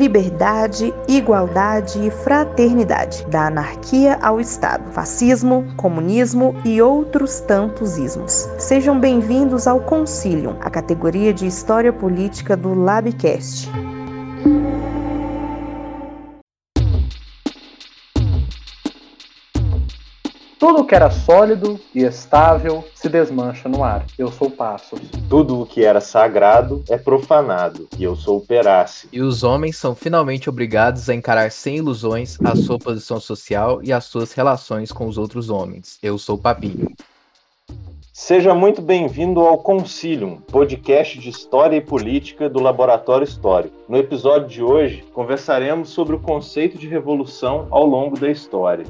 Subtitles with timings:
[0.00, 8.48] liberdade, igualdade e fraternidade, da anarquia ao Estado, fascismo, comunismo e outros tantos ismos.
[8.58, 13.70] Sejam bem-vindos ao Concilium, a categoria de História Política do Labcast.
[20.60, 24.04] Tudo que era sólido e estável se desmancha no ar.
[24.18, 25.00] Eu sou Passos.
[25.26, 27.88] Tudo o que era sagrado é profanado.
[27.98, 29.08] E eu sou Perace.
[29.10, 33.90] E os homens são finalmente obrigados a encarar sem ilusões a sua posição social e
[33.90, 35.98] as suas relações com os outros homens.
[36.02, 36.92] Eu sou Papinho.
[38.12, 43.74] Seja muito bem-vindo ao Concilium, podcast de História e Política do Laboratório Histórico.
[43.88, 48.84] No episódio de hoje, conversaremos sobre o conceito de revolução ao longo da história.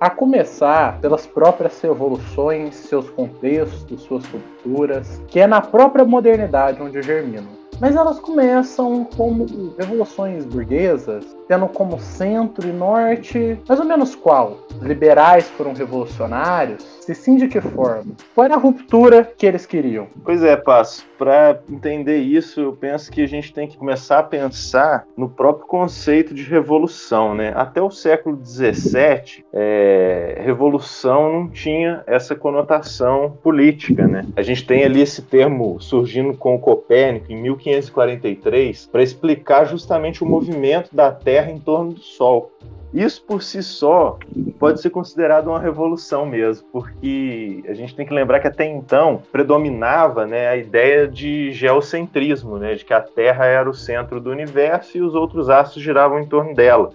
[0.00, 7.02] A começar pelas próprias revoluções, seus contextos, suas culturas, que é na própria modernidade onde
[7.02, 7.60] germinam.
[7.78, 9.46] Mas elas começam como
[9.78, 14.60] revoluções burguesas, tendo como centro e norte mais ou menos qual?
[14.80, 16.82] Liberais foram revolucionários?
[17.10, 18.14] Se sim, de que forma?
[18.32, 20.06] Qual era a ruptura que eles queriam?
[20.24, 21.04] Pois é, Passo.
[21.18, 25.66] Para entender isso, eu penso que a gente tem que começar a pensar no próprio
[25.66, 27.34] conceito de revolução.
[27.34, 27.52] Né?
[27.56, 34.06] Até o século XVII, é, revolução não tinha essa conotação política.
[34.06, 34.24] Né?
[34.36, 40.26] A gente tem ali esse termo surgindo com Copérnico em 1543 para explicar justamente o
[40.26, 42.52] movimento da Terra em torno do Sol.
[42.92, 44.18] Isso por si só
[44.58, 49.22] pode ser considerado uma revolução mesmo, porque a gente tem que lembrar que até então
[49.30, 54.30] predominava né, a ideia de geocentrismo, né, de que a Terra era o centro do
[54.30, 56.90] universo e os outros astros giravam em torno dela.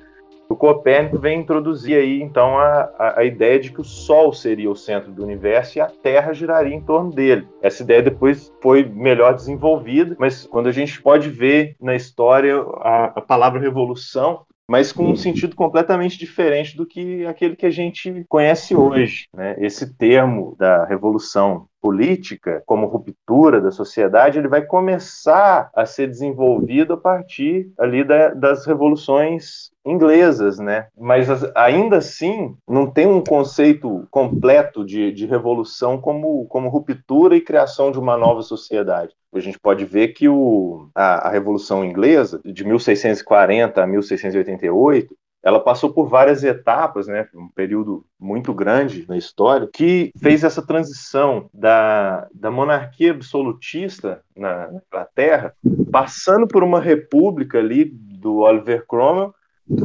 [0.47, 4.75] O Copérnico vem introduzir aí então a, a, ideia de que o Sol seria o
[4.75, 7.47] centro do universo e a Terra giraria em torno dele.
[7.63, 13.05] Essa ideia depois foi melhor desenvolvida, mas quando a gente pode ver na história a,
[13.15, 18.25] a palavra revolução, mas com um sentido completamente diferente do que aquele que a gente
[18.27, 19.27] conhece hoje.
[19.33, 19.55] Né?
[19.59, 26.93] Esse termo da revolução política, como ruptura da sociedade, ele vai começar a ser desenvolvido
[26.93, 30.87] a partir ali da, das revoluções inglesas, né?
[30.97, 37.41] Mas ainda assim não tem um conceito completo de, de revolução como, como ruptura e
[37.41, 39.13] criação de uma nova sociedade.
[39.37, 45.15] A gente pode ver que o, a, a Revolução Inglesa, de 1640 a 1688,
[45.45, 50.65] ela passou por várias etapas, né, um período muito grande na história, que fez essa
[50.65, 55.53] transição da, da monarquia absolutista na Inglaterra,
[55.91, 59.35] passando por uma república ali do Oliver Cromwell,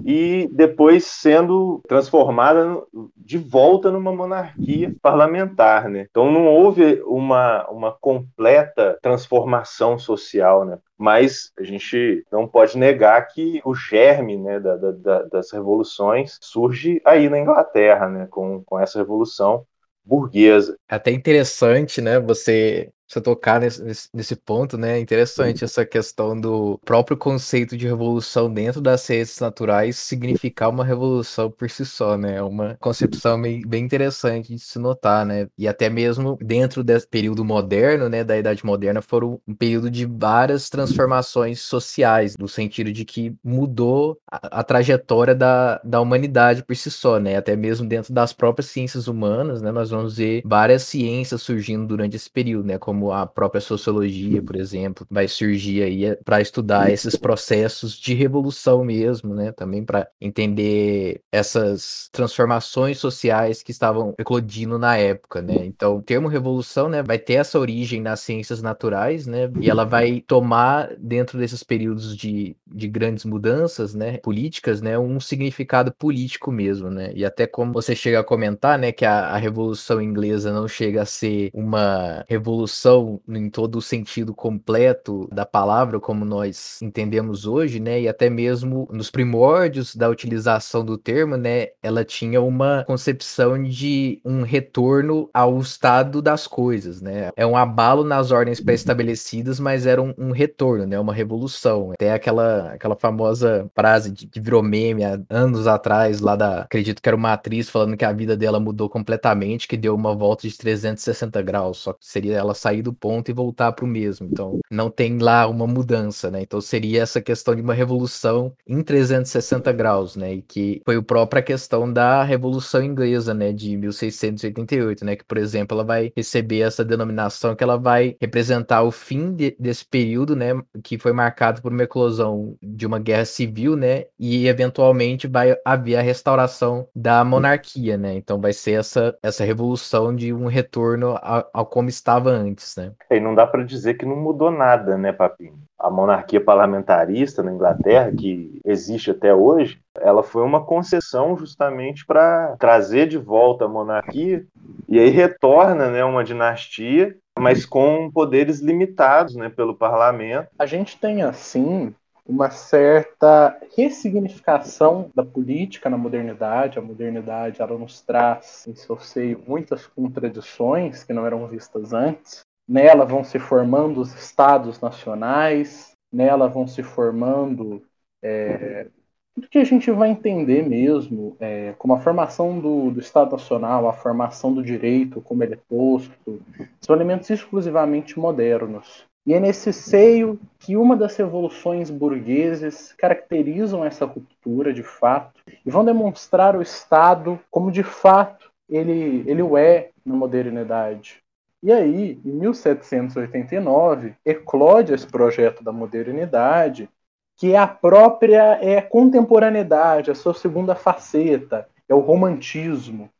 [0.04, 2.82] e depois sendo transformada
[3.16, 6.06] de volta numa monarquia parlamentar, né?
[6.10, 10.78] Então não houve uma, uma completa transformação social, né?
[10.98, 17.00] Mas a gente não pode negar que o germe né, da, da, das revoluções surge
[17.04, 18.28] aí na Inglaterra, né?
[18.30, 19.64] Com, com essa revolução
[20.04, 20.76] burguesa.
[20.88, 22.18] É até interessante, né?
[22.20, 24.96] Você você tocar nesse, nesse ponto, né?
[24.96, 30.84] É interessante essa questão do próprio conceito de revolução dentro das ciências naturais significar uma
[30.84, 32.36] revolução por si só, né?
[32.36, 35.48] É uma concepção bem, bem interessante de se notar, né?
[35.58, 38.22] E até mesmo dentro desse período moderno, né?
[38.22, 44.18] Da Idade Moderna, foram um período de várias transformações sociais, no sentido de que mudou
[44.30, 47.36] a, a trajetória da, da humanidade por si só, né?
[47.36, 49.72] Até mesmo dentro das próprias ciências humanas, né?
[49.72, 52.78] Nós vamos ver várias ciências surgindo durante esse período, né?
[52.78, 57.98] Como como a própria sociologia, por exemplo, vai surgir aí eh, para estudar esses processos
[57.98, 59.52] de revolução mesmo, né?
[59.52, 65.54] Também para entender essas transformações sociais que estavam eclodindo na época, né?
[65.64, 69.50] Então, o termo revolução, né, vai ter essa origem nas ciências naturais, né?
[69.60, 75.18] E ela vai tomar dentro desses períodos de, de grandes mudanças, né, políticas, né, um
[75.20, 77.12] significado político mesmo, né?
[77.14, 81.02] E até como você chega a comentar, né, que a, a revolução inglesa não chega
[81.02, 82.89] a ser uma revolução
[83.28, 88.00] em todo o sentido completo da palavra, como nós entendemos hoje, né?
[88.00, 91.68] E até mesmo nos primórdios da utilização do termo, né?
[91.82, 97.30] Ela tinha uma concepção de um retorno ao estado das coisas, né?
[97.36, 100.98] É um abalo nas ordens pré-estabelecidas, mas era um, um, retorno, né?
[100.98, 101.92] Uma revolução.
[101.92, 106.62] Até aquela, aquela famosa frase de, que virou meme há anos atrás, lá da.
[106.62, 110.14] Acredito que era uma atriz falando que a vida dela mudou completamente, que deu uma
[110.14, 113.84] volta de 360 graus, só que seria ela sair sair do ponto e voltar para
[113.84, 114.28] o mesmo.
[114.30, 116.42] Então, não tem lá uma mudança, né?
[116.42, 120.34] Então, seria essa questão de uma revolução em 360 graus, né?
[120.34, 123.52] E que foi a própria questão da Revolução Inglesa, né?
[123.52, 125.16] De 1688, né?
[125.16, 129.56] Que, por exemplo, ela vai receber essa denominação que ela vai representar o fim de,
[129.58, 130.50] desse período, né?
[130.82, 134.04] Que foi marcado por uma eclosão de uma guerra civil, né?
[134.18, 138.14] E eventualmente vai haver a restauração da monarquia, né?
[138.14, 142.92] Então vai ser essa, essa revolução de um retorno ao, ao como estava antes, né?
[143.08, 145.58] É, e não dá para dizer que não mudou nada, né, Papinho?
[145.78, 152.56] A monarquia parlamentarista na Inglaterra, que existe até hoje, ela foi uma concessão justamente para
[152.58, 154.44] trazer de volta a monarquia
[154.88, 160.48] e aí retorna, né, uma dinastia mas com poderes limitados né, pelo parlamento.
[160.58, 161.94] A gente tem, assim,
[162.26, 166.78] uma certa ressignificação da política na modernidade.
[166.78, 172.42] A modernidade ela nos traz em seu seio muitas contradições que não eram vistas antes.
[172.70, 177.82] Nela vão se formando os estados nacionais, nela vão se formando
[178.22, 178.86] é,
[179.34, 183.88] tudo que a gente vai entender mesmo, é, como a formação do, do Estado Nacional,
[183.88, 186.40] a formação do direito, como ele é posto,
[186.80, 189.04] são elementos exclusivamente modernos.
[189.26, 195.70] E é nesse seio que uma das revoluções burgueses caracterizam essa ruptura de fato e
[195.70, 201.18] vão demonstrar o Estado como de fato ele, ele o é na modernidade.
[201.62, 206.88] E aí, em 1789, eclode esse projeto da modernidade,
[207.36, 213.10] que é a própria é, contemporaneidade, a sua segunda faceta, é o romantismo,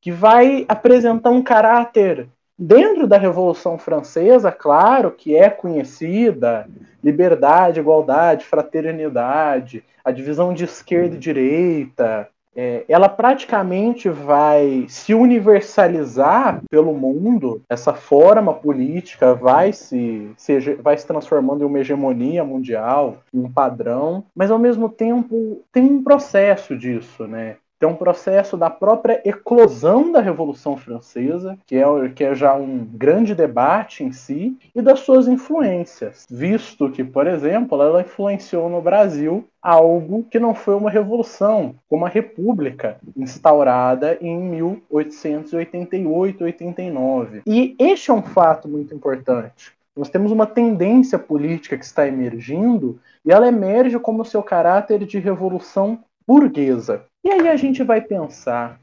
[0.00, 2.28] que vai apresentar um caráter
[2.58, 6.66] Dentro da Revolução Francesa, claro que é conhecida
[7.04, 12.30] liberdade, igualdade, fraternidade, a divisão de esquerda e direita.
[12.56, 20.96] É, ela praticamente vai se universalizar pelo mundo, essa forma política vai se, se, vai
[20.96, 26.02] se transformando em uma hegemonia mundial, em um padrão, mas ao mesmo tempo tem um
[26.02, 27.56] processo disso, né?
[27.78, 31.84] Tem um processo da própria eclosão da Revolução Francesa, que é,
[32.14, 37.26] que é já um grande debate em si, e das suas influências, visto que, por
[37.26, 44.16] exemplo, ela influenciou no Brasil algo que não foi uma revolução, como a República, instaurada
[44.20, 44.52] em
[44.92, 47.42] 1888-89.
[47.46, 49.72] E este é um fato muito importante.
[49.96, 55.18] Nós temos uma tendência política que está emergindo, e ela emerge como seu caráter de
[55.18, 57.04] revolução burguesa.
[57.26, 58.80] E aí a gente vai pensar,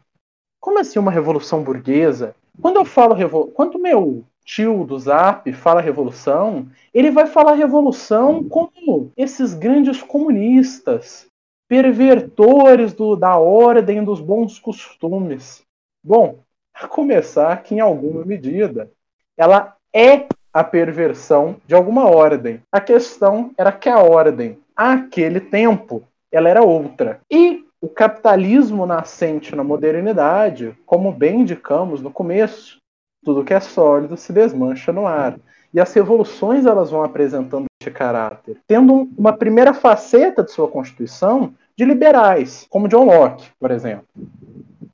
[0.60, 2.36] como assim uma revolução burguesa?
[2.62, 3.48] Quando eu falo revol...
[3.48, 11.26] quando meu tio do Zap fala revolução, ele vai falar revolução como esses grandes comunistas,
[11.70, 15.64] pervertores do, da ordem dos bons costumes.
[16.04, 16.40] Bom,
[16.76, 18.92] a começar que em alguma medida
[19.38, 22.62] ela é a perversão de alguma ordem.
[22.70, 27.22] A questão era que a ordem, àquele tempo, ela era outra.
[27.32, 32.78] E o capitalismo nascente na modernidade, como bem indicamos no começo,
[33.26, 35.38] tudo que é sólido se desmancha no ar.
[35.74, 41.54] E as revoluções elas vão apresentando esse caráter, tendo uma primeira faceta de sua constituição
[41.76, 44.08] de liberais, como John Locke, por exemplo.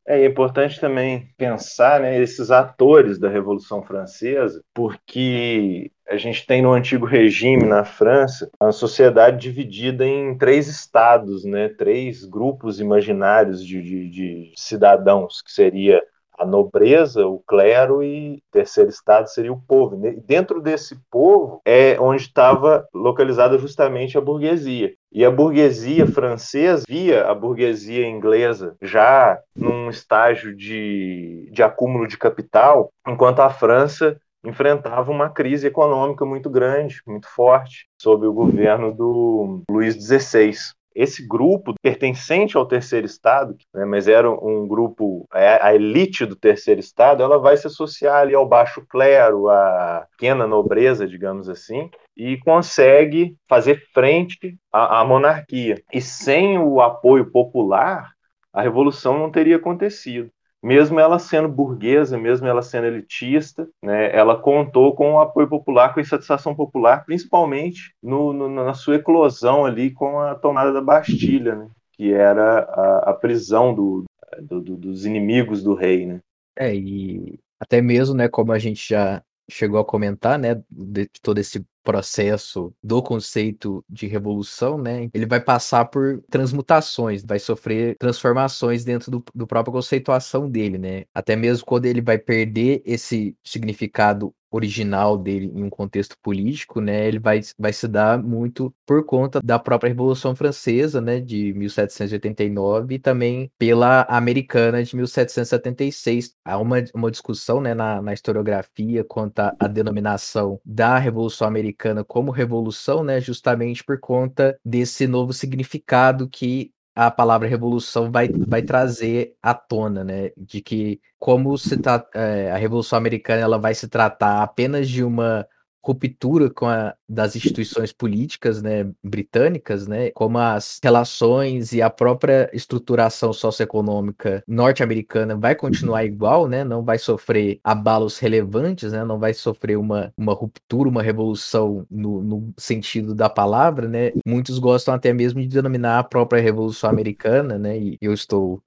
[0.10, 6.64] É, é importante também pensar né, esses atores da Revolução Francesa, porque a gente tem
[6.64, 13.64] no antigo regime na França uma sociedade dividida em três estados, né, três grupos imaginários
[13.64, 16.02] de, de, de cidadãos, que seria
[16.40, 20.00] a nobreza, o clero e terceiro estado seria o povo.
[20.26, 24.94] Dentro desse povo é onde estava localizada justamente a burguesia.
[25.12, 32.18] E a burguesia francesa via a burguesia inglesa já num estágio de, de acúmulo de
[32.18, 38.96] capital, enquanto a França enfrentava uma crise econômica muito grande, muito forte, sob o governo
[38.96, 40.54] do Luís XVI
[40.96, 46.36] esse grupo pertencente ao terceiro estado, né, mas era um grupo, é, a elite do
[46.36, 51.90] terceiro estado, ela vai se associar ali ao baixo clero, à pequena nobreza, digamos assim,
[52.18, 55.82] e consegue fazer frente à, à monarquia.
[55.94, 58.12] E sem o apoio popular,
[58.52, 60.30] a revolução não teria acontecido
[60.62, 65.94] mesmo ela sendo burguesa, mesmo ela sendo elitista, né, ela contou com o apoio popular,
[65.94, 70.82] com a insatisfação popular, principalmente no, no, na sua eclosão ali com a tomada da
[70.82, 74.04] Bastilha, né, que era a, a prisão do,
[74.42, 76.06] do, do, dos inimigos do rei.
[76.06, 76.20] Né.
[76.58, 81.40] É, e até mesmo, né, como a gente já chegou a comentar, né, de todo
[81.40, 88.84] esse processo do conceito de revolução, né, ele vai passar por transmutações, vai sofrer transformações
[88.84, 94.34] dentro do, do próprio conceituação dele, né, até mesmo quando ele vai perder esse significado
[94.52, 99.40] original dele em um contexto político, né, ele vai, vai se dar muito por conta
[99.44, 106.34] da própria Revolução Francesa, né, de 1789 e também pela americana de 1776.
[106.44, 112.32] Há uma, uma discussão, né, na, na historiografia quanto à denominação da Revolução Americana como
[112.32, 119.36] revolução, né, justamente por conta desse novo significado que a palavra revolução vai, vai trazer
[119.42, 120.32] à tona, né?
[120.38, 125.04] De que como se tá, é, a Revolução Americana ela vai se tratar apenas de
[125.04, 125.48] uma
[125.84, 132.50] ruptura com a, das instituições políticas né, britânicas, né, como as relações e a própria
[132.54, 139.34] estruturação socioeconômica norte-americana vai continuar igual, né, não vai sofrer abalos relevantes, né, não vai
[139.34, 145.12] sofrer uma, uma ruptura, uma revolução no, no sentido da palavra, né, muitos gostam até
[145.12, 148.62] mesmo de denominar a própria Revolução Americana, né, e eu estou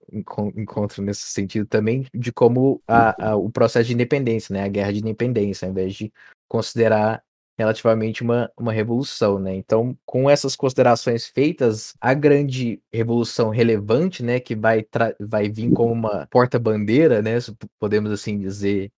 [0.57, 4.93] encontro nesse sentido também, de como a, a, o processo de independência, né, a guerra
[4.93, 6.13] de independência, ao invés de
[6.49, 7.23] considerar
[7.59, 9.55] relativamente uma, uma revolução, né?
[9.55, 14.85] Então, com essas considerações feitas, a grande revolução relevante, né, que vai,
[15.21, 17.39] vai vir como uma porta-bandeira, né,
[17.79, 18.91] podemos assim dizer,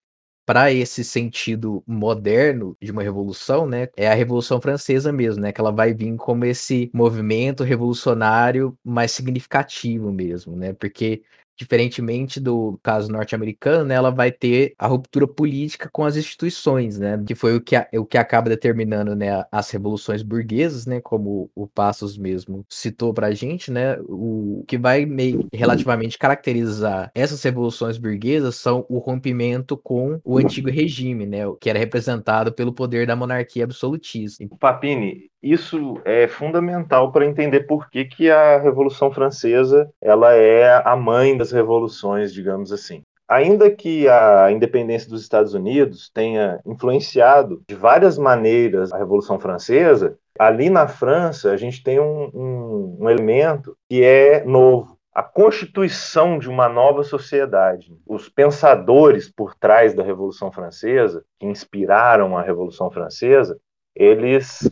[0.46, 5.60] para esse sentido moderno de uma revolução, né, é a Revolução Francesa mesmo, né, que
[5.60, 11.22] ela vai vir como esse movimento revolucionário mais significativo mesmo, né, porque
[11.56, 17.22] diferentemente do caso norte-americano, né, ela vai ter a ruptura política com as instituições, né,
[17.26, 21.50] que foi o que, a, o que acaba determinando, né, as revoluções burguesas, né, como
[21.54, 27.98] o Passos mesmo citou pra gente, né, o que vai meio relativamente caracterizar essas revoluções
[27.98, 33.16] burguesas são o rompimento com o antigo regime, né, que era representado pelo poder da
[33.16, 34.44] monarquia absolutista.
[34.58, 40.96] Papini, isso é fundamental para entender por que, que a Revolução Francesa ela é a
[40.96, 43.02] mãe das revoluções, digamos assim.
[43.28, 50.16] Ainda que a independência dos Estados Unidos tenha influenciado de várias maneiras a Revolução Francesa,
[50.38, 56.38] ali na França a gente tem um, um, um elemento que é novo, a constituição
[56.38, 57.94] de uma nova sociedade.
[58.06, 63.58] Os pensadores por trás da Revolução Francesa, que inspiraram a Revolução Francesa,
[63.94, 64.68] eles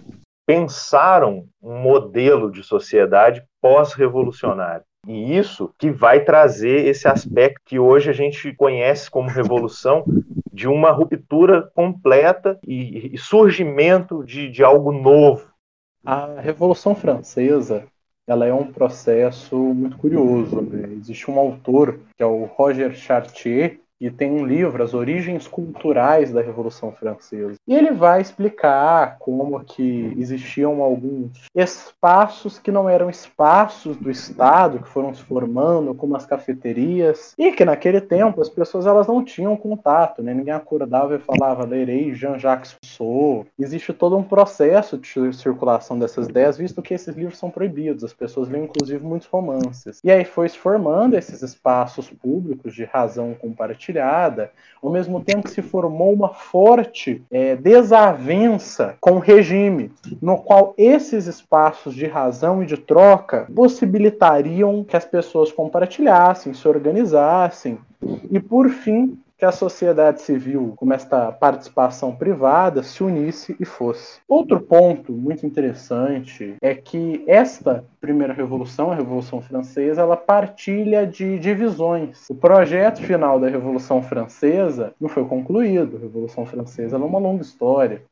[0.53, 4.85] pensaram um modelo de sociedade pós-revolucionário.
[5.09, 10.05] E isso que vai trazer esse aspecto que hoje a gente conhece como revolução,
[10.53, 15.51] de uma ruptura completa e, e surgimento de, de algo novo.
[16.05, 17.85] A Revolução Francesa
[18.27, 20.61] ela é um processo muito curioso.
[20.61, 20.93] Né?
[20.93, 26.33] Existe um autor, que é o Roger Chartier, e tem um livro, As Origens Culturais
[26.33, 27.55] da Revolução Francesa.
[27.69, 34.81] E ele vai explicar como que existiam alguns espaços que não eram espaços do Estado,
[34.81, 39.25] que foram se formando, como as cafeterias, e que naquele tempo as pessoas elas não
[39.25, 40.35] tinham contato, né?
[40.35, 43.47] ninguém acordava e falava, lerei Jean-Jacques Rousseau.
[43.57, 48.13] Existe todo um processo de circulação dessas ideias, visto que esses livros são proibidos, as
[48.13, 50.01] pessoas leem inclusive muitos romances.
[50.03, 54.51] E aí foi se formando esses espaços públicos de razão compartilhada, compartilhada,
[54.83, 61.27] ao mesmo tempo se formou uma forte é, desavença com o regime, no qual esses
[61.27, 67.79] espaços de razão e de troca possibilitariam que as pessoas compartilhassem, se organizassem.
[68.31, 74.21] E, por fim, que a sociedade civil, com esta participação privada, se unisse e fosse.
[74.29, 81.41] Outro ponto muito interessante é que esta primeira revolução, a Revolução Francesa, ela partilha de
[81.41, 82.31] divisões.
[82.31, 85.97] O projeto final da Revolução Francesa não foi concluído.
[85.97, 88.05] A Revolução Francesa é uma longa história,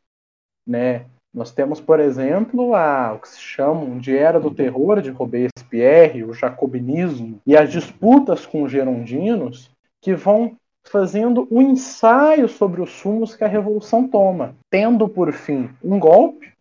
[0.66, 1.04] né?
[1.32, 6.24] Nós temos, por exemplo, a, o que se chamam de Era do Terror de Robespierre,
[6.24, 9.70] o jacobinismo, e as disputas com os gerondinos,
[10.00, 15.70] que vão fazendo um ensaio sobre os rumos que a revolução toma, tendo por fim
[15.82, 16.52] um golpe,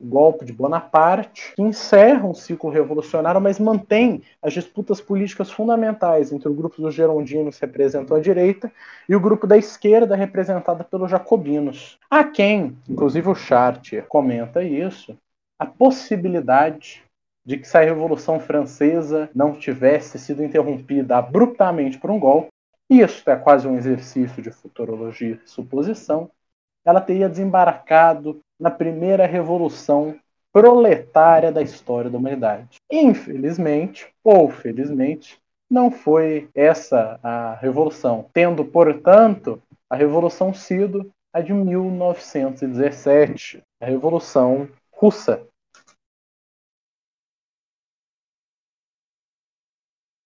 [0.00, 6.32] o golpe de Bonaparte, que encerra um ciclo revolucionário, mas mantém as disputas políticas fundamentais
[6.32, 8.70] entre o grupo dos gerondinos, que representam a direita,
[9.08, 11.98] e o grupo da esquerda, representada pelos jacobinos.
[12.10, 15.16] A quem, inclusive o Chartier comenta isso,
[15.56, 17.04] a possibilidade
[17.44, 22.51] de que se a Revolução Francesa não tivesse sido interrompida abruptamente por um golpe,
[23.00, 26.30] isso é quase um exercício de futurologia e suposição,
[26.84, 30.16] ela teria desembarcado na primeira revolução
[30.52, 32.76] proletária da história da humanidade.
[32.90, 35.38] Infelizmente, ou felizmente,
[35.70, 44.68] não foi essa a revolução, tendo, portanto, a revolução sido a de 1917, a revolução
[44.92, 45.42] russa,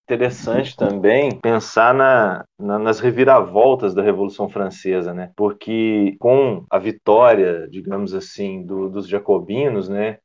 [0.07, 5.31] interessante também pensar na, na, nas reviravoltas da Revolução Francesa, né?
[5.35, 10.19] Porque com a vitória, digamos assim, do, dos jacobinos, né?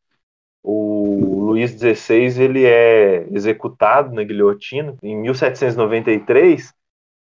[0.62, 6.72] O Luís XVI ele é executado na guilhotina em 1793,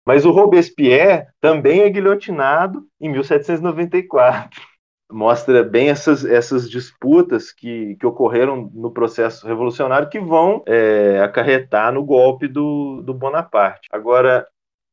[0.03, 4.76] mas o Robespierre também é guilhotinado em 1794
[5.11, 11.93] mostra bem essas, essas disputas que, que ocorreram no processo revolucionário que vão é, acarretar
[11.93, 13.87] no golpe do, do Bonaparte.
[13.91, 14.45] Agora,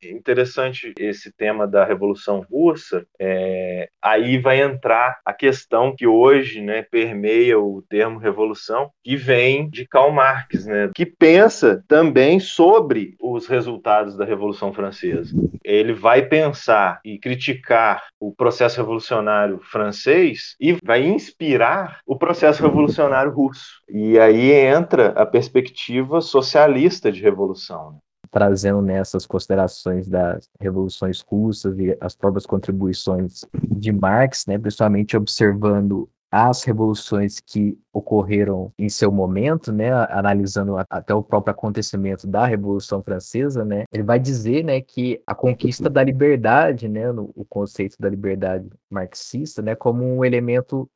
[0.03, 6.81] interessante esse tema da Revolução Russa, é, aí vai entrar a questão que hoje né,
[6.83, 13.47] permeia o termo revolução, que vem de Karl Marx, né, que pensa também sobre os
[13.47, 15.35] resultados da Revolução Francesa.
[15.63, 23.31] Ele vai pensar e criticar o processo revolucionário francês e vai inspirar o processo revolucionário
[23.31, 23.81] russo.
[23.89, 27.93] E aí entra a perspectiva socialista de revolução.
[27.93, 27.99] Né
[28.35, 36.09] trazendo nessas considerações das revoluções russas e as próprias contribuições de Marx, né, principalmente observando
[36.29, 43.01] as revoluções que ocorreram em seu momento, né, analisando até o próprio acontecimento da Revolução
[43.01, 47.95] Francesa, né, ele vai dizer, né, que a conquista da liberdade, né, no, o conceito
[47.97, 50.89] da liberdade marxista, né, como um elemento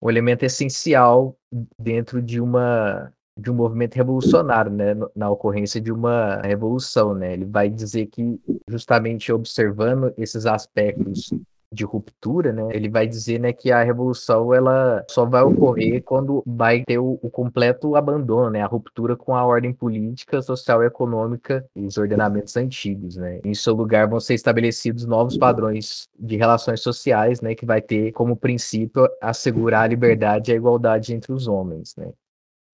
[0.00, 1.34] um elemento essencial
[1.78, 7.32] dentro de uma de um movimento revolucionário, né, na ocorrência de uma revolução, né?
[7.32, 11.30] Ele vai dizer que justamente observando esses aspectos
[11.74, 12.68] de ruptura, né?
[12.70, 17.18] Ele vai dizer, né, que a revolução ela só vai ocorrer quando vai ter o,
[17.20, 21.98] o, completo abandono, né, a ruptura com a ordem política, social e econômica e os
[21.98, 23.40] ordenamentos antigos, né?
[23.44, 28.12] Em seu lugar vão ser estabelecidos novos padrões de relações sociais, né, que vai ter
[28.12, 32.12] como princípio assegurar a liberdade e a igualdade entre os homens, né?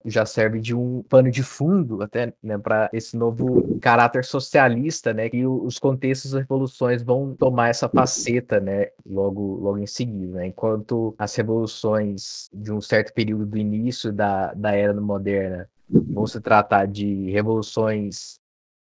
[0.04, 5.28] Já serve de um pano de fundo até né, para esse novo caráter socialista, né,
[5.28, 10.47] que os contextos das revoluções vão tomar essa faceta, né, logo logo em seguida, né,
[10.47, 16.40] enquanto as revoluções de um certo período do início da, da era moderna vão se
[16.40, 18.39] tratar de revoluções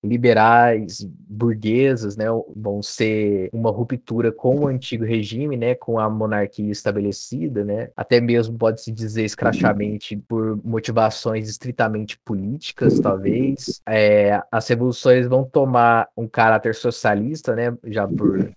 [0.03, 6.71] liberais, burguesas, né, vão ser uma ruptura com o antigo regime, né, com a monarquia
[6.71, 13.81] estabelecida, né, até mesmo pode-se dizer escrachamente por motivações estritamente políticas, talvez.
[13.89, 18.51] É, as revoluções vão tomar um caráter socialista, né, já por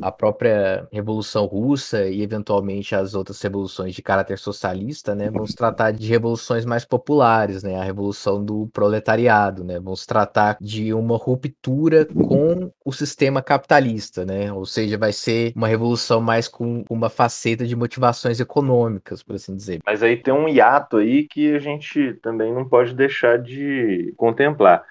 [0.00, 5.54] a própria Revolução Russa e eventualmente as outras revoluções de caráter socialista, né, vão se
[5.54, 10.92] tratar de revoluções mais populares, né, a revolução do proletariado, né, vão se tratar de
[10.92, 16.84] uma ruptura com o sistema capitalista, né, ou seja, vai ser uma revolução mais com
[16.90, 19.80] uma faceta de motivações econômicas, por assim dizer.
[19.84, 24.84] Mas aí tem um hiato aí que a gente também não pode deixar de contemplar,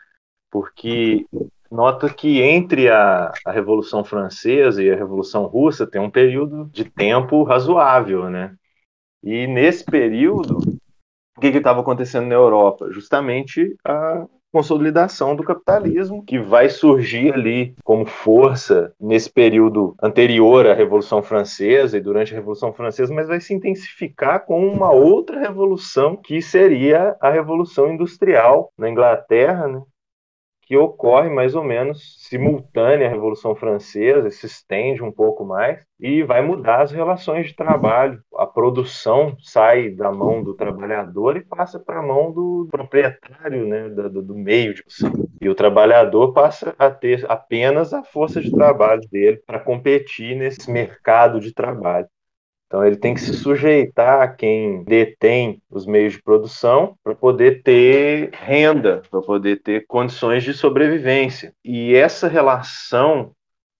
[0.49, 1.25] porque
[1.71, 6.83] nota que entre a, a Revolução Francesa e a Revolução Russa tem um período de
[6.83, 8.53] tempo razoável, né?
[9.23, 10.57] E nesse período,
[11.37, 12.91] o que estava acontecendo na Europa?
[12.91, 20.73] Justamente a consolidação do capitalismo, que vai surgir ali como força nesse período anterior à
[20.73, 26.17] Revolução Francesa e durante a Revolução Francesa, mas vai se intensificar com uma outra revolução
[26.17, 29.81] que seria a Revolução Industrial na Inglaterra, né?
[30.71, 36.23] Que ocorre mais ou menos simultânea à Revolução Francesa, se estende um pouco mais e
[36.23, 38.23] vai mudar as relações de trabalho.
[38.37, 43.89] A produção sai da mão do trabalhador e passa para a mão do proprietário, né,
[43.89, 45.11] do, do meio de você.
[45.41, 50.71] E o trabalhador passa a ter apenas a força de trabalho dele para competir nesse
[50.71, 52.07] mercado de trabalho.
[52.71, 57.61] Então ele tem que se sujeitar a quem detém os meios de produção para poder
[57.63, 61.53] ter renda, para poder ter condições de sobrevivência.
[61.65, 63.33] E essa relação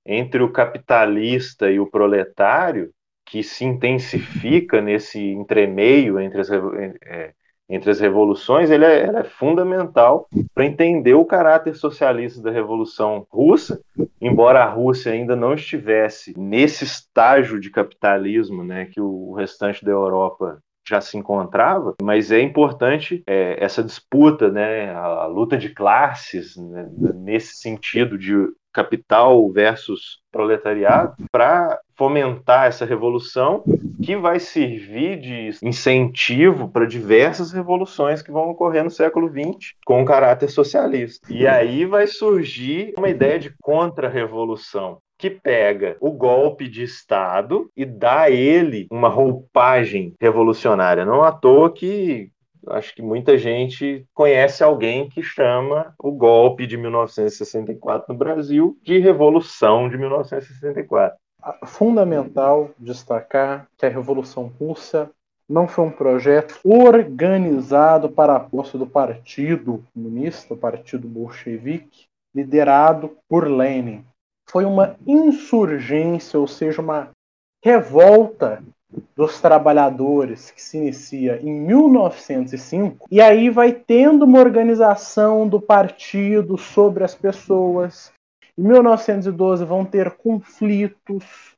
[0.05, 2.91] entre o capitalista e o proletário,
[3.25, 7.33] que se intensifica nesse entremeio entre as, é,
[7.71, 13.79] entre as revoluções, ele é, é fundamental para entender o caráter socialista da Revolução Russa,
[14.19, 19.91] embora a Rússia ainda não estivesse nesse estágio de capitalismo né, que o restante da
[19.91, 26.57] Europa já se encontrava, mas é importante é, essa disputa, né, a, luta de classes,
[26.57, 28.33] né, nesse sentido de
[28.73, 33.63] capital versus proletariado, para fomentar essa revolução
[34.01, 40.03] que vai servir de incentivo para diversas revoluções que vão ocorrer no século XX com
[40.03, 41.31] caráter socialista.
[41.31, 47.85] E aí vai surgir uma ideia de contra-revolução, que pega o golpe de Estado e
[47.85, 51.05] dá a ele uma roupagem revolucionária.
[51.05, 52.31] Não à toa que
[52.67, 58.97] acho que muita gente conhece alguém que chama o golpe de 1964 no Brasil de
[58.97, 61.20] Revolução de 1964.
[61.65, 65.09] Fundamental destacar que a Revolução Russa
[65.47, 73.17] não foi um projeto organizado para a posse do Partido Comunista, o Partido Bolchevique, liderado
[73.27, 74.05] por Lenin.
[74.49, 77.09] Foi uma insurgência, ou seja, uma
[77.63, 78.63] revolta
[79.15, 86.57] dos trabalhadores que se inicia em 1905 e aí vai tendo uma organização do partido
[86.57, 88.11] sobre as pessoas.
[88.57, 91.55] Em 1912 vão ter conflitos.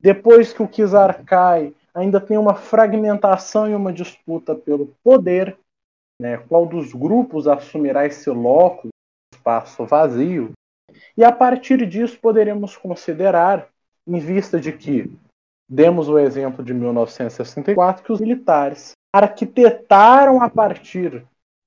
[0.00, 5.58] Depois que o czar cai, ainda tem uma fragmentação e uma disputa pelo poder,
[6.20, 6.38] né?
[6.38, 8.88] Qual dos grupos assumirá esse loco,
[9.34, 10.52] espaço vazio?
[11.16, 13.68] E a partir disso poderemos considerar,
[14.06, 15.10] em vista de que
[15.72, 21.24] Demos o exemplo de 1964, que os militares arquitetaram a partir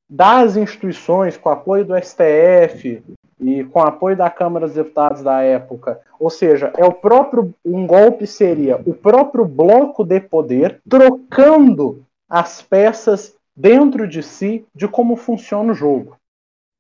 [0.10, 3.02] das instituições, com apoio do STF
[3.44, 7.86] e com apoio da Câmara dos Deputados da época, ou seja, é o próprio um
[7.86, 15.16] golpe seria o próprio bloco de poder trocando as peças dentro de si de como
[15.16, 16.16] funciona o jogo,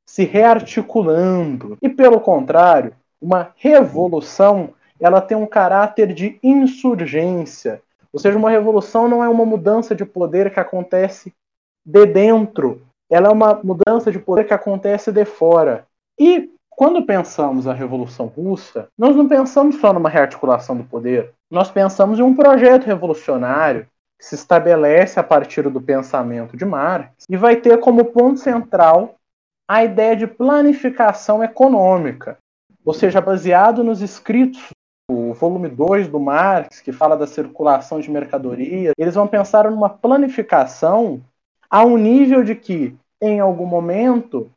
[0.07, 1.77] se rearticulando.
[1.81, 7.81] E pelo contrário, uma revolução ela tem um caráter de insurgência.
[8.11, 11.33] Ou seja, uma revolução não é uma mudança de poder que acontece
[11.85, 15.85] de dentro, ela é uma mudança de poder que acontece de fora.
[16.19, 21.69] E quando pensamos a Revolução Russa, nós não pensamos só numa rearticulação do poder, nós
[21.69, 23.87] pensamos em um projeto revolucionário
[24.19, 29.15] que se estabelece a partir do pensamento de Marx e vai ter como ponto central
[29.67, 32.37] a ideia de planificação econômica,
[32.83, 34.69] ou seja, baseado nos escritos
[35.09, 39.89] o volume 2 do Marx, que fala da circulação de mercadorias, eles vão pensar numa
[39.89, 41.21] planificação
[41.69, 44.49] a um nível de que, em algum momento,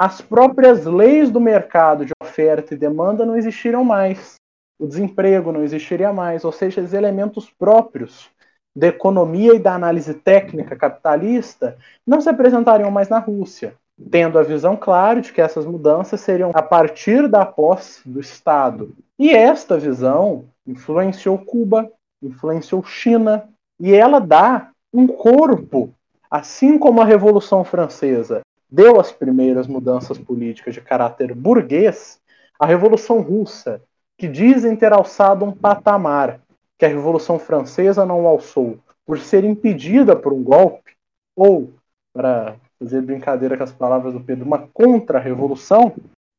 [0.00, 4.36] as próprias leis do mercado de oferta e demanda não existiriam mais.
[4.78, 8.30] O desemprego não existiria mais, ou seja, os elementos próprios
[8.74, 13.74] da economia e da análise técnica capitalista não se apresentariam mais na Rússia,
[14.10, 18.96] tendo a visão clara de que essas mudanças seriam a partir da posse do Estado
[19.18, 23.46] e esta visão influenciou Cuba, influenciou China,
[23.78, 25.92] e ela dá um corpo,
[26.30, 32.20] assim como a Revolução Francesa deu as primeiras mudanças políticas de caráter burguês,
[32.58, 33.82] a Revolução Russa,
[34.16, 36.40] que dizem ter alçado um patamar
[36.78, 40.94] que a Revolução Francesa não alçou por ser impedida por um golpe,
[41.34, 41.72] ou,
[42.12, 45.94] para fazer brincadeira com as palavras do Pedro, uma contra-revolução,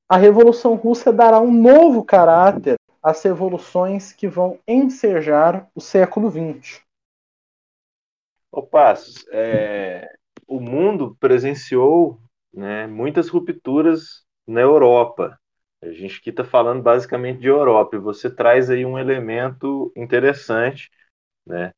[0.08, 6.82] a Revolução Russa dará um novo caráter às revoluções que vão ensejar o século XX.
[8.52, 10.14] Ô Passos, é,
[10.52, 12.20] o mundo presenciou
[12.54, 15.40] né, muitas rupturas na Europa.
[15.82, 20.92] A gente aqui está falando basicamente de Europa, e você traz aí um elemento interessante,
[21.48, 21.72] né?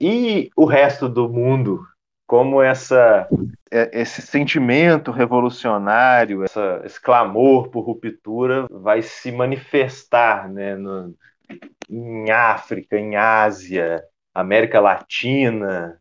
[0.00, 1.86] E o resto do mundo
[2.26, 3.26] como essa
[3.70, 11.14] é, esse sentimento revolucionário, essa, esse clamor por ruptura vai se manifestar né, no,
[11.88, 14.04] em África, em Ásia,
[14.34, 15.98] América Latina.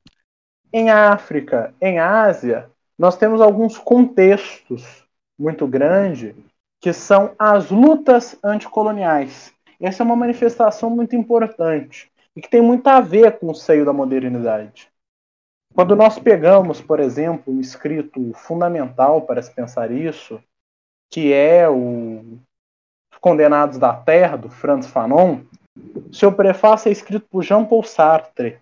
[0.80, 5.04] Em África, em Ásia, nós temos alguns contextos
[5.36, 6.36] muito grandes
[6.80, 9.52] que são as lutas anticoloniais.
[9.82, 13.84] Essa é uma manifestação muito importante e que tem muito a ver com o seio
[13.86, 14.88] da modernidade.
[15.74, 20.40] Quando nós pegamos, por exemplo, um escrito fundamental para se pensar isso,
[21.10, 22.38] que é o
[23.20, 25.40] Condenados da Terra, do Franz Fanon,
[26.12, 28.60] seu prefácio é escrito por Jean-Paul Sartre,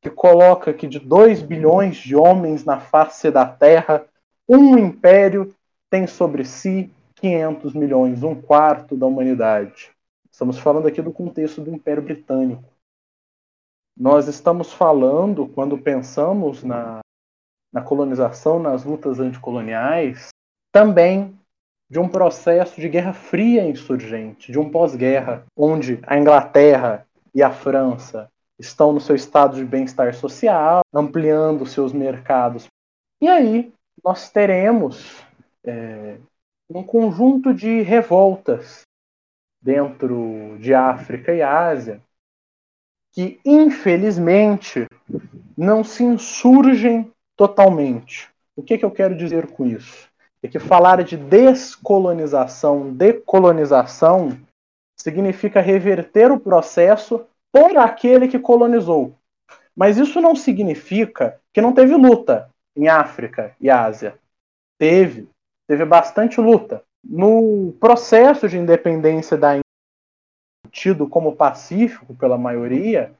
[0.00, 4.04] que coloca que de 2 bilhões de homens na face da Terra,
[4.48, 5.54] um império
[5.90, 9.90] tem sobre si 500 milhões, um quarto da humanidade.
[10.30, 12.62] Estamos falando aqui do contexto do Império Britânico.
[13.96, 17.00] Nós estamos falando, quando pensamos na,
[17.72, 20.28] na colonização, nas lutas anticoloniais,
[20.70, 21.36] também
[21.90, 27.50] de um processo de guerra fria insurgente, de um pós-guerra, onde a Inglaterra e a
[27.50, 32.66] França estão no seu estado de bem-estar social, ampliando seus mercados.
[33.20, 33.72] E aí
[34.04, 35.22] nós teremos
[35.64, 36.18] é,
[36.68, 38.82] um conjunto de revoltas
[39.60, 42.00] dentro de África e Ásia,
[43.12, 44.86] que, infelizmente,
[45.56, 48.28] não se insurgem totalmente.
[48.54, 50.08] O que, que eu quero dizer com isso?
[50.42, 54.38] É que falar de descolonização, decolonização,
[54.96, 59.16] significa reverter o processo por aquele que colonizou.
[59.74, 62.50] Mas isso não significa que não teve luta.
[62.76, 64.18] em África e Ásia?
[64.78, 65.28] Teve.
[65.66, 66.82] Teve bastante luta.
[67.02, 69.62] No processo de independência da Índia,
[70.70, 73.14] tido como pacífico pela maioria,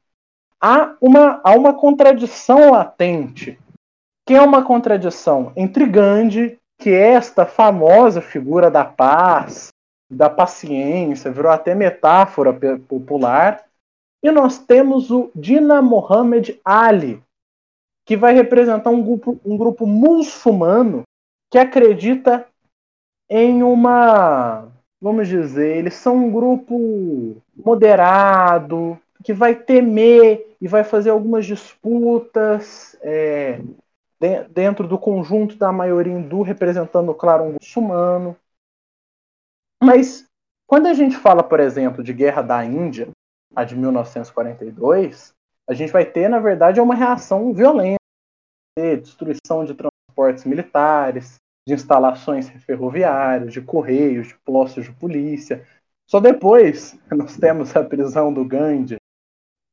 [0.61, 3.59] há uma, há uma contradição latente.
[4.25, 9.69] Que é uma contradição entre Gandhi, que é esta famosa figura da paz,
[10.09, 12.53] da paciência, virou até metáfora
[12.87, 13.68] popular,
[14.21, 17.23] e nós temos o Dina Mohamed Ali,
[18.05, 21.03] que vai representar um grupo, um grupo muçulmano
[21.49, 22.47] que acredita
[23.29, 24.67] em uma,
[24.99, 32.97] vamos dizer, eles são um grupo moderado, que vai temer e vai fazer algumas disputas
[33.01, 33.61] é,
[34.19, 38.35] de, dentro do conjunto da maioria hindu, representando, claro, um muçulmano.
[39.81, 40.25] Mas
[40.67, 43.09] quando a gente fala, por exemplo, de Guerra da Índia,
[43.55, 45.33] a de 1942,
[45.67, 47.99] a gente vai ter, na verdade, uma reação violenta,
[49.01, 51.35] destruição de transportes militares,
[51.67, 55.65] de instalações ferroviárias, de correios, de postos de polícia.
[56.09, 58.97] Só depois nós temos a prisão do Gandhi,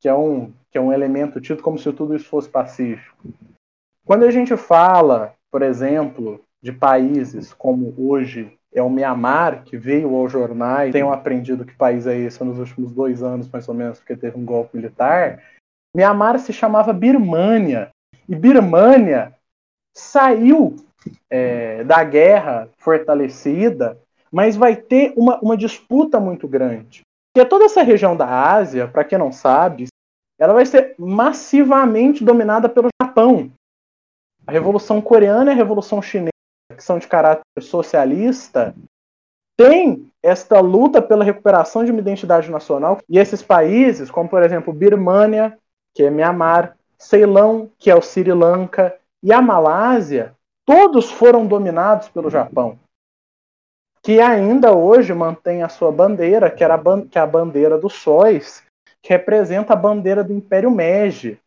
[0.00, 3.16] que é um, que é um elemento tido como se tudo isso fosse pacífico.
[4.04, 10.14] Quando a gente fala, por exemplo, de países como hoje é o Mianmar, que veio
[10.14, 13.98] aos jornais, tenham aprendido que país é esse nos últimos dois anos, mais ou menos,
[13.98, 15.42] porque teve um golpe militar.
[15.96, 17.88] Mianmar se chamava Birmânia.
[18.28, 19.34] E Birmânia
[19.96, 20.76] saiu
[21.30, 23.98] é, da guerra fortalecida,
[24.30, 27.00] mas vai ter uma, uma disputa muito grande.
[27.32, 29.86] Porque toda essa região da Ásia, para quem não sabe,
[30.38, 33.50] ela vai ser massivamente dominada pelo Japão.
[34.46, 36.30] A Revolução Coreana e a Revolução Chinesa,
[36.76, 38.74] que são de caráter socialista,
[39.56, 42.98] tem esta luta pela recuperação de uma identidade nacional.
[43.08, 45.58] E esses países, como por exemplo Birmânia,
[45.94, 50.34] que é Myanmar, Ceilão, que é o Sri Lanka, e a Malásia,
[50.64, 52.78] todos foram dominados pelo Japão,
[54.02, 57.94] que ainda hoje mantém a sua bandeira, que, era a, que é a bandeira dos
[57.94, 58.62] sóis,
[59.02, 61.40] que representa a bandeira do Império Meiji,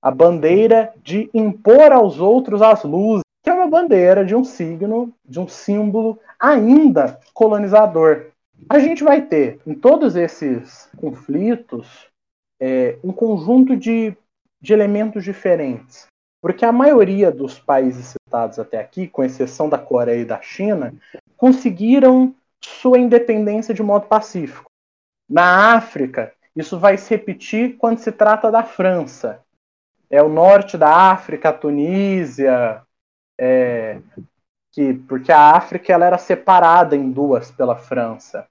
[0.00, 3.21] a bandeira de impor aos outros as luzes,
[3.62, 8.26] uma bandeira de um signo, de um símbolo ainda colonizador.
[8.68, 12.08] A gente vai ter em todos esses conflitos
[12.60, 14.16] é, um conjunto de,
[14.60, 16.06] de elementos diferentes.
[16.40, 20.92] Porque a maioria dos países citados até aqui, com exceção da Coreia e da China,
[21.36, 24.70] conseguiram sua independência de modo pacífico.
[25.28, 29.40] Na África, isso vai se repetir quando se trata da França.
[30.10, 32.82] É o norte da África, a Tunísia,
[33.44, 33.98] é,
[34.70, 38.46] que, porque a África ela era separada em duas pela França.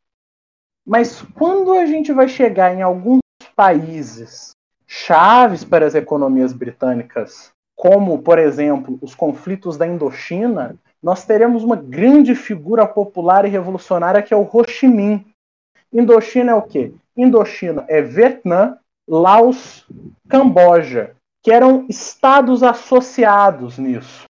[0.86, 3.22] Mas quando a gente vai chegar em alguns
[3.56, 4.52] países
[4.86, 11.78] chaves para as economias britânicas como, por exemplo, os conflitos da Indochina, nós teremos uma
[11.78, 15.26] grande figura popular e revolucionária que é o Ho Chi Minh.
[15.94, 16.94] Indochina é o quê?
[17.16, 18.78] Indochina é Vietnã,
[19.08, 19.88] Laos,
[20.28, 24.30] Camboja, que eram estados associados nisso.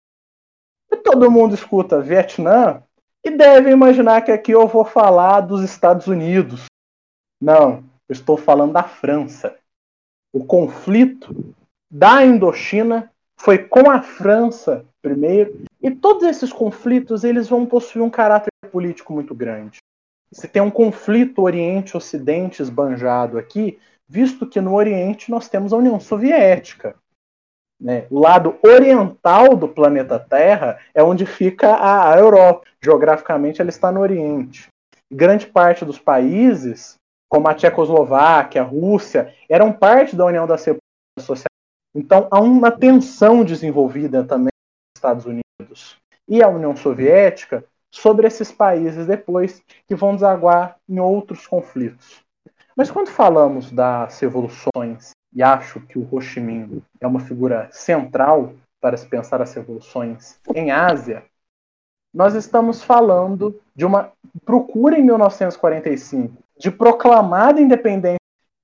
[0.93, 2.83] E todo mundo escuta Vietnã
[3.25, 6.67] e deve imaginar que aqui eu vou falar dos Estados Unidos.
[7.41, 9.57] Não, eu estou falando da França.
[10.33, 11.55] O conflito
[11.91, 18.09] da Indochina foi com a França primeiro, e todos esses conflitos eles vão possuir um
[18.09, 19.79] caráter político muito grande.
[20.33, 23.79] Se tem um conflito Oriente-Ocidente esbanjado aqui,
[24.09, 26.95] visto que no Oriente nós temos a União Soviética.
[27.83, 28.07] Né?
[28.11, 32.63] O lado oriental do planeta Terra é onde fica a, a Europa.
[32.81, 34.69] Geograficamente, ela está no Oriente.
[35.13, 36.95] Grande parte dos países,
[37.29, 40.83] como a Tchecoslováquia, a Rússia, eram parte da União das Repúblicas
[41.19, 41.53] Socialistas
[41.95, 48.51] então há uma tensão desenvolvida também nos Estados Unidos e a União Soviética sobre esses
[48.51, 52.23] países depois que vão desaguar em outros conflitos.
[52.75, 57.69] Mas quando falamos das revoluções, e acho que o Ho Chi Minh é uma figura
[57.71, 61.25] central para se pensar as revoluções em Ásia,
[62.13, 64.13] nós estamos falando de uma
[64.45, 68.19] procura em 1945 de proclamada independência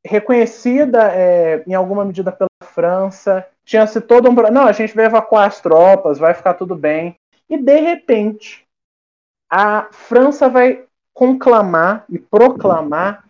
[0.04, 3.46] reconhecida é, em alguma medida pela França.
[3.64, 4.34] Tinha-se todo um.
[4.50, 7.16] Não, a gente vai evacuar as tropas, vai ficar tudo bem.
[7.48, 8.66] E de repente,
[9.50, 13.27] a França vai conclamar e proclamar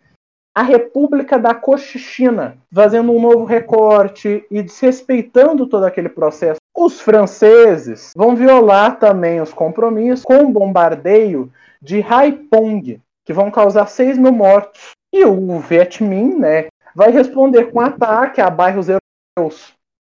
[0.58, 6.58] a República da Cochichina, fazendo um novo recorte e desrespeitando todo aquele processo.
[6.76, 11.48] Os franceses vão violar também os compromissos com o bombardeio
[11.80, 14.90] de Haiphong, que vão causar 6 mil mortos.
[15.12, 19.74] E o Viet Minh, né, vai responder com ataque a bairros europeus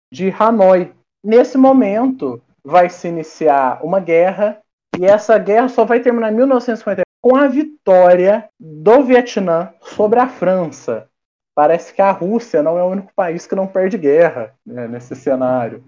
[0.10, 0.93] de Hanoi.
[1.21, 4.58] Nesse momento, vai se iniciar uma guerra
[4.97, 10.27] e essa guerra só vai terminar em 1950 com a vitória do Vietnã sobre a
[10.27, 11.08] França.
[11.55, 15.15] Parece que a Rússia não é o único país que não perde guerra né, nesse
[15.15, 15.84] cenário.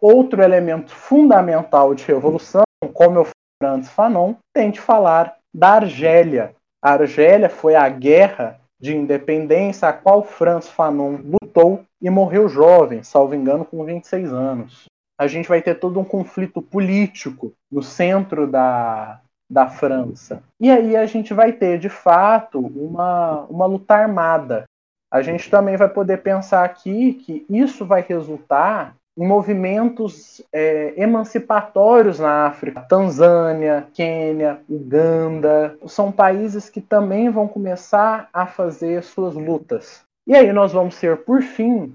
[0.00, 6.54] Outro elemento fundamental de revolução, como eu falei antes, Fanon, tem de falar da Argélia.
[6.82, 13.02] A Argélia foi a guerra de independência a qual Franz Fanon lutou e morreu jovem,
[13.02, 14.84] salvo engano, com 26 anos.
[15.16, 20.42] A gente vai ter todo um conflito político no centro da, da França.
[20.60, 24.64] E aí a gente vai ter, de fato, uma, uma luta armada.
[25.12, 32.18] A gente também vai poder pensar aqui que isso vai resultar em movimentos é, emancipatórios
[32.18, 32.80] na África.
[32.88, 40.02] Tanzânia, Quênia, Uganda, são países que também vão começar a fazer suas lutas.
[40.26, 41.94] E aí nós vamos ter, por fim,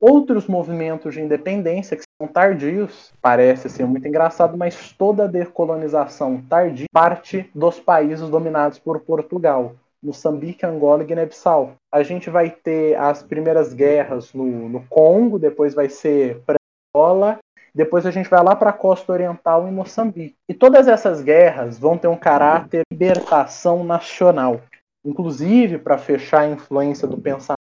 [0.00, 3.12] outros movimentos de independência que são tardios.
[3.20, 9.74] Parece ser muito engraçado, mas toda a decolonização tardia parte dos países dominados por Portugal.
[10.02, 11.74] Moçambique, Angola e Guiné-Bissau.
[11.92, 16.56] A gente vai ter as primeiras guerras no, no Congo, depois vai ser para
[16.94, 17.38] Angola,
[17.74, 20.36] depois a gente vai lá para a costa oriental em Moçambique.
[20.48, 24.60] E todas essas guerras vão ter um caráter de libertação nacional.
[25.04, 27.56] Inclusive, para fechar a influência do pensamento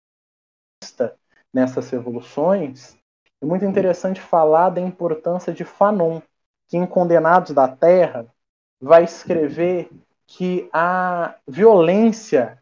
[1.53, 2.97] nessas revoluções,
[3.41, 6.21] é muito interessante falar da importância de Fanon,
[6.67, 8.27] que em Condenados da Terra
[8.79, 9.89] vai escrever
[10.27, 12.61] que a violência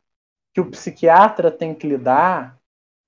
[0.54, 2.58] que o psiquiatra tem que lidar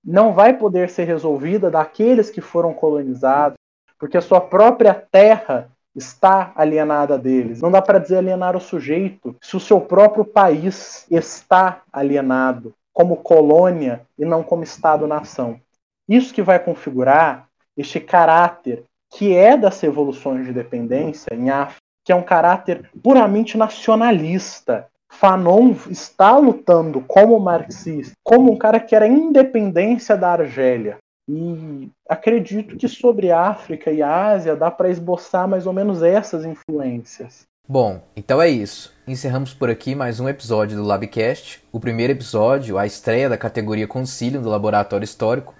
[0.04, 3.58] não vai poder ser resolvida daqueles que foram colonizados,
[3.98, 7.62] porque a sua própria terra está alienada deles.
[7.62, 13.18] Não dá para dizer alienar o sujeito se o seu próprio país está alienado como
[13.18, 15.60] colônia e não como Estado-nação.
[16.08, 22.12] Isso que vai configurar este caráter que é das revoluções de independência em África que
[22.12, 24.88] é um caráter puramente nacionalista.
[25.12, 30.98] Fanon está lutando como marxista, como um cara que era independência da Argélia.
[31.30, 37.44] E acredito que sobre África e Ásia dá para esboçar mais ou menos essas influências.
[37.68, 38.94] Bom, então é isso.
[39.08, 43.88] Encerramos por aqui mais um episódio do Labcast, o primeiro episódio, a estreia da categoria
[43.88, 45.54] Concílio do Laboratório Histórico,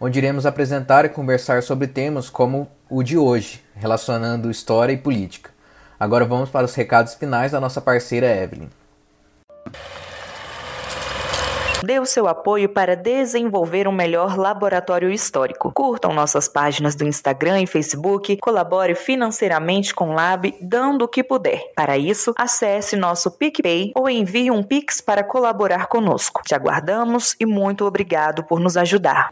[0.00, 5.50] onde iremos apresentar e conversar sobre temas como o de hoje, relacionando história e política.
[5.98, 8.68] Agora vamos para os recados finais da nossa parceira Evelyn.
[11.84, 15.72] Dê o seu apoio para desenvolver um melhor laboratório histórico.
[15.72, 21.22] Curtam nossas páginas do Instagram e Facebook, colabore financeiramente com o Lab, dando o que
[21.22, 21.72] puder.
[21.76, 26.42] Para isso, acesse nosso PicPay ou envie um Pix para colaborar conosco.
[26.44, 29.30] Te aguardamos e muito obrigado por nos ajudar.